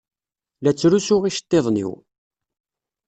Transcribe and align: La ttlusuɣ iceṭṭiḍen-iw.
La 0.63 0.71
ttlusuɣ 0.73 1.23
iceṭṭiḍen-iw. 1.25 1.91